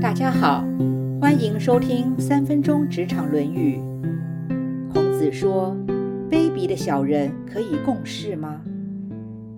[0.00, 0.64] 大家好，
[1.20, 3.78] 欢迎收听三分钟职场论语。
[4.94, 5.76] 孔子说
[6.30, 8.62] ：“卑鄙的小人可以共事吗？”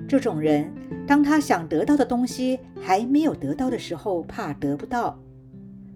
[0.09, 0.69] 这种人，
[1.07, 5.17] 当他想得到的东西还没有得到的时候，怕得不到；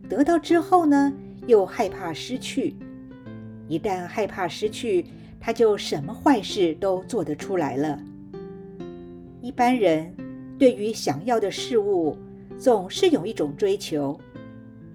[0.08, 1.12] 得到之后呢，
[1.48, 2.76] 又害怕失去。
[3.66, 5.06] 一旦害怕失去，
[5.40, 8.00] 他就什么坏事都做得出来了。
[9.40, 10.14] 一般人
[10.56, 12.16] 对于想要的事物，
[12.56, 14.16] 总是有一种追求。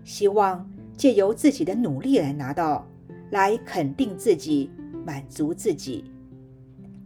[0.03, 2.87] 希望借由自己的努力来拿到，
[3.29, 4.69] 来肯定自己，
[5.05, 6.05] 满足自己。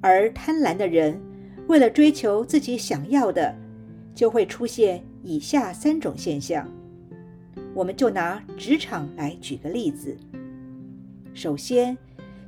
[0.02, 1.20] 而贪婪的人，
[1.68, 3.56] 为了追求自己想要的，
[4.14, 6.70] 就会出现以下三种现象。
[7.74, 10.16] 我们就拿职场来举个例子。
[11.34, 11.98] 首先，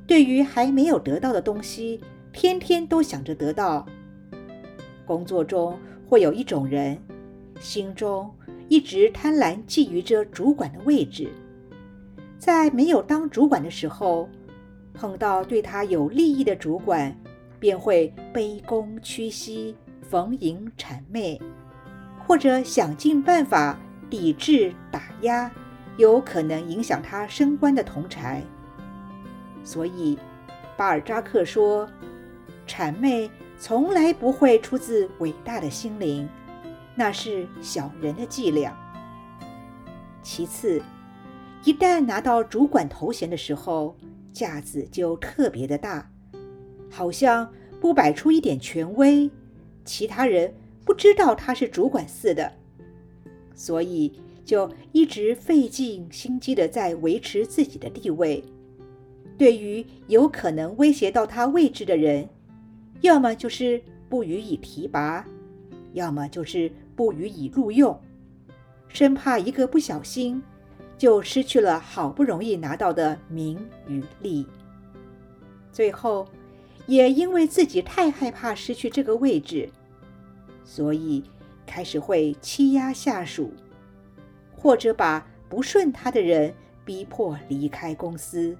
[0.06, 2.00] 对于还没有得到的东西，
[2.32, 3.86] 天天都想着得到。
[5.04, 6.96] 工作中会有一种人，
[7.60, 8.30] 心中。
[8.68, 11.28] 一直贪婪觊觎着主管的位置，
[12.38, 14.28] 在没有当主管的时候，
[14.92, 17.18] 碰到对他有利益的主管，
[17.58, 21.40] 便会卑躬屈膝、逢迎谄媚，
[22.26, 23.78] 或者想尽办法
[24.10, 25.50] 抵制打压
[25.96, 28.42] 有可能影响他升官的同才。
[29.64, 30.18] 所以，
[30.76, 31.88] 巴尔扎克说
[32.68, 36.28] ：“谄媚从来不会出自伟大的心灵。”
[36.98, 38.76] 那是小人的伎俩。
[40.20, 40.82] 其次，
[41.64, 43.96] 一旦拿到主管头衔的时候，
[44.32, 46.10] 架子就特别的大，
[46.90, 47.48] 好像
[47.80, 49.30] 不摆出一点权威，
[49.84, 50.52] 其他人
[50.84, 52.52] 不知道他是主管似的，
[53.54, 58.42] 所以就一直费尽心机的在维持自己的地位。
[59.38, 62.28] 对于有可能威胁到他位置的人，
[63.02, 65.24] 要么就是不予以提拔，
[65.92, 66.68] 要么就是。
[66.98, 67.96] 不予以录用，
[68.88, 70.42] 生怕一个不小心
[70.96, 74.44] 就失去了好不容易拿到的名与利。
[75.70, 76.26] 最后，
[76.88, 79.70] 也因为自己太害怕失去这个位置，
[80.64, 81.22] 所以
[81.64, 83.52] 开始会欺压下属，
[84.56, 86.52] 或者把不顺他的人
[86.84, 88.56] 逼迫离开公司。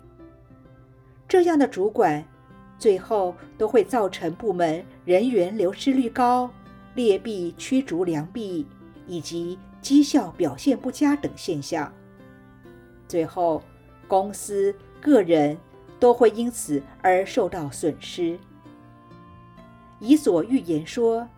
[1.26, 2.24] 这样的主管，
[2.78, 6.48] 最后都会造成部门人员流失率高。
[6.98, 8.66] 劣币驱逐良币，
[9.06, 11.94] 以及绩效表现不佳等现象，
[13.06, 13.62] 最后
[14.09, 15.56] 公司、个人
[16.00, 18.37] 都会因此而受到损失。
[20.00, 21.28] 以所欲言说，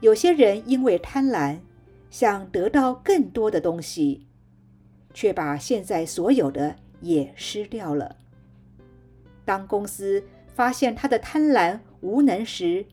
[0.00, 1.58] 有些人因为贪婪，
[2.08, 4.26] 想得到更多的东西，
[5.12, 8.16] 却把现在所有的也失掉了。
[9.44, 10.24] 当公司
[10.54, 12.86] 发现他的贪婪无能时，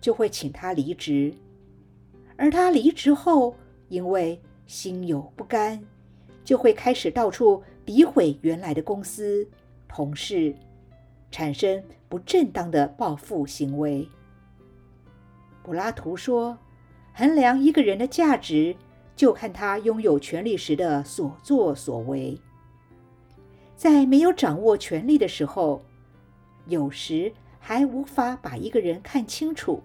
[0.00, 1.32] 就会请他离职。
[2.36, 3.54] 而他离职后，
[3.88, 5.80] 因为心有不甘，
[6.44, 9.48] 就会开始到处诋毁原来的公司、
[9.86, 10.52] 同事，
[11.30, 14.08] 产生不正当的报复行为。
[15.62, 16.58] 柏拉图说
[17.14, 18.74] ：“衡量一个人的价值，
[19.14, 22.36] 就看他拥有权力时的所作所为。
[23.76, 25.84] 在没有掌握权力的时候，
[26.66, 29.80] 有时还无法把一个人看清楚。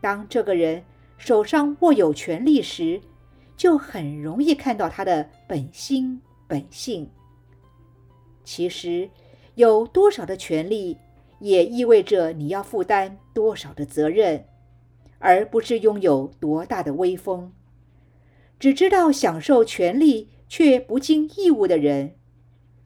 [0.00, 0.82] 当这个人……”
[1.18, 3.00] 手上握有权力时，
[3.56, 7.10] 就很容易看到他的本心本性。
[8.44, 9.10] 其实，
[9.56, 10.96] 有多少的权力，
[11.40, 14.46] 也意味着你要负担多少的责任，
[15.18, 17.52] 而不是拥有多大的威风。
[18.58, 22.14] 只知道享受权力却不尽义务的人，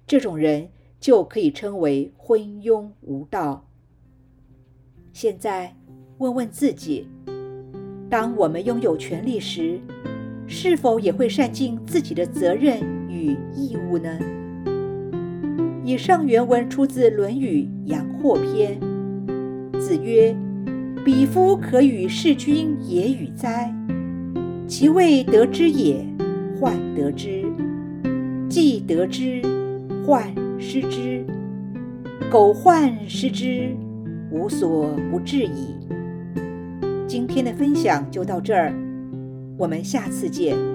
[0.06, 3.68] 这种人就可以称为昏庸无道。
[5.12, 5.76] 现在，
[6.18, 7.06] 问问自己。
[8.12, 9.80] 当我们拥有权力时，
[10.46, 12.78] 是否也会善尽自己的责任
[13.08, 14.18] 与义务呢？
[15.82, 18.78] 以上原文出自《论语·阳货篇》。
[19.80, 20.36] 子曰
[21.02, 23.74] ：“彼夫可与事君也与哉？
[24.68, 26.04] 其未得之也，
[26.60, 27.46] 患得之；
[28.46, 29.40] 既得之，
[30.06, 31.24] 患失之。
[32.30, 33.74] 苟患失之，
[34.30, 35.74] 无所不至矣。”
[37.12, 38.72] 今天的分享就到这儿，
[39.58, 40.71] 我们下次见。